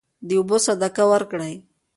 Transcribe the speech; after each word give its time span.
د 0.27 0.29
اوبو 0.39 0.57
صدقه 0.65 1.03
ورکړئ. 1.13 1.53